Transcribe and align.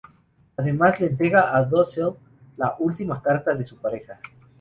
Además, 0.57 0.99
le 0.99 1.05
entrega 1.09 1.55
a 1.55 1.61
Dussel 1.63 2.15
la 2.57 2.75
última 2.79 3.21
carta 3.21 3.53
de 3.53 3.67
su 3.67 3.77
pareja. 3.77 4.19